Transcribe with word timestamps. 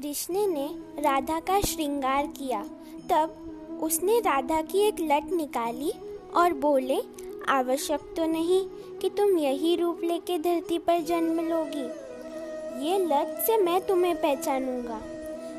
कृष्ण 0.00 0.46
ने 0.46 0.66
राधा 0.98 1.38
का 1.40 1.58
श्रृंगार 1.60 2.26
किया। 2.28 2.60
तब 3.10 3.78
उसने 3.82 4.18
राधा 4.20 4.60
की 4.62 4.80
एक 4.80 5.00
लट 5.00 5.32
निकाली 5.32 5.90
और 6.36 6.52
बोले, 6.54 6.98
आवश्यक 7.48 8.00
तो 8.16 8.26
नहीं 8.26 8.62
कि 8.98 9.08
तुम 9.08 9.38
यही 9.38 9.74
रूप 9.76 10.00
लेके 10.04 10.38
धरती 10.38 10.78
पर 10.78 11.00
जन्म 11.00 11.40
लोगी। 11.40 11.84
ये 12.86 12.98
लट 12.98 13.36
से 13.46 13.56
मैं 13.56 13.80
तुम्हें 13.80 14.14
पहचानूँगा। 14.14 15.00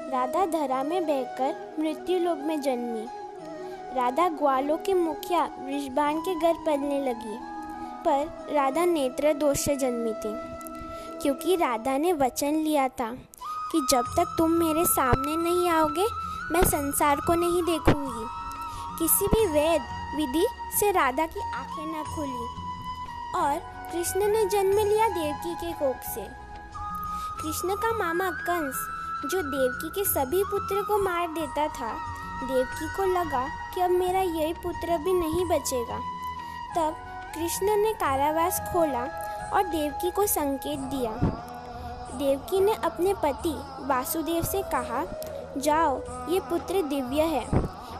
राधा 0.09 0.45
धरा 0.45 0.81
में 0.83 1.01
बहकर 1.07 1.75
मृत्यु 1.79 2.19
लोक 2.19 2.37
में 2.37 2.59
जन्मी। 2.61 3.05
राधा 3.95 4.29
ग्वालों 4.29 4.77
के 4.77 4.93
मुखिया 4.95 5.43
वृषभान 5.59 6.19
के 6.19 6.35
घर 6.35 6.63
पलने 6.65 7.05
लगी। 7.05 7.37
पर 8.05 8.53
राधा 8.53 8.85
नेत्र 8.85 9.33
दोष 9.33 9.65
से 9.65 9.75
जन्मी 9.75 10.13
थी, 10.13 10.33
क्योंकि 11.21 11.55
राधा 11.55 11.97
ने 11.97 12.13
वचन 12.15 12.55
लिया 12.55 12.87
था। 12.89 13.15
कि 13.71 13.87
जब 13.89 14.05
तक 14.17 14.35
तुम 14.37 14.51
मेरे 14.51 14.85
सामने 14.85 15.35
नहीं 15.35 15.69
आओगे, 15.69 16.07
मैं 16.51 16.63
संसार 16.63 17.15
को 17.15 17.33
नहीं 17.33 17.63
देखूँगी। 17.63 18.25
किसी 18.99 19.27
भी 19.27 19.45
वेद 19.45 19.81
विधि 20.15 20.47
से 20.79 20.91
राधा 20.91 21.25
की 21.25 21.39
आँखें 21.53 21.85
न 21.85 22.03
खुली। 22.15 22.69
और 23.35 23.59
कृष्ण 23.91 24.27
ने 24.27 24.45
जन्म 24.45 24.77
लिया 24.77 25.07
देवकी 25.07 25.55
के 25.55 25.71
कोख 25.71 25.95
से। 25.95 26.49
कृष्ण 27.41 27.75
का 27.75 27.97
मामा 27.97 28.29
कंस, 28.29 28.75
जो 29.31 29.41
देवकी 29.41 29.89
के 29.89 30.05
सभी 30.05 30.43
पुत्र 30.43 30.81
को 30.81 30.97
मार 30.97 31.27
देता 31.27 31.67
था, 31.67 31.97
देवकी 32.43 32.87
को 32.87 33.03
लगा 33.05 33.47
कि 33.75 33.81
अब 33.81 33.89
मेरा 33.89 34.19
यही 34.19 34.53
पुत्र 34.53 34.97
भी 34.97 35.13
नहीं 35.13 35.45
बचेगा। 35.45 35.97
तब 36.75 36.95
कृष्ण 37.35 37.65
ने 37.65 37.93
कारावास 37.93 38.61
खोला 38.73 39.03
और 39.53 39.63
देवकी 39.63 40.11
को 40.11 40.27
संकेत 40.27 40.79
दिया। 40.79 41.11
देवकी 42.13 42.59
ने 42.59 42.73
अपने 42.73 43.13
पति 43.13 43.55
वासुदेव 43.87 44.43
से 44.43 44.61
कहा, 44.71 45.03
जाओ, 45.57 45.99
ये 46.29 46.39
पुत्र 46.39 46.81
दिव्य 46.81 47.21
है। 47.23 47.45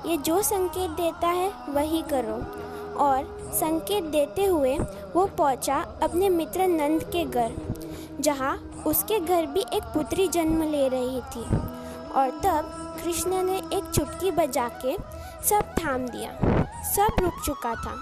ये 0.06 0.18
जो 0.18 0.42
संकेत 0.42 0.92
देता 0.92 1.28
है, 1.28 1.52
वही 1.70 2.02
करो। 2.02 2.36
और 2.98 3.38
संकेत 3.54 4.04
देते 4.04 4.46
हुए 4.46 4.78
वो 5.14 5.26
पहुँचा 5.28 5.78
अपने 6.04 6.30
मित्र 6.30 6.68
नंद 6.68 7.04
के 7.04 7.24
घर, 7.26 7.56
जहाँ 8.20 8.56
उसके 8.88 9.20
घर 9.20 9.46
भी 9.46 9.66
एक 9.74 9.84
पुत्री 9.94 10.28
जन्म 10.28 10.62
ले 10.64 10.88
रही 10.90 11.22
थी। 11.32 11.44
और 12.10 12.30
तब 12.44 12.72
कृष्ण 13.04 13.42
ने 13.44 13.58
एक 13.74 13.92
चुटकी 13.96 14.32
बजा 14.32 14.68
के 14.86 14.96
सब 15.46 15.74
थाम 15.78 16.08
दिया, 16.08 16.32
सब 16.86 17.22
रुक 17.22 17.42
चुका 17.46 17.74
था। 17.76 17.94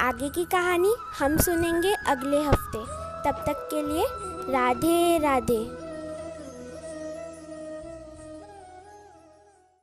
आगे 0.00 0.28
की 0.28 0.44
कहानी 0.44 0.94
हम 1.18 1.36
सुनेंगे 1.36 1.94
अगले 2.06 2.42
हफ़्ते। 2.42 3.07
तब 3.24 3.42
तक 3.46 3.68
के 3.70 3.82
लिए 3.82 4.06
राधे 4.52 5.18
राधे। 5.18 5.87